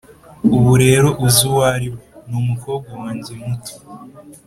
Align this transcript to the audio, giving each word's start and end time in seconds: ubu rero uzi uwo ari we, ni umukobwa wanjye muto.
ubu 0.55 0.71
rero 0.83 1.07
uzi 1.25 1.41
uwo 1.49 1.61
ari 1.73 1.87
we, 1.93 2.01
ni 2.29 2.35
umukobwa 2.41 2.91
wanjye 3.01 3.31
muto. 3.43 3.73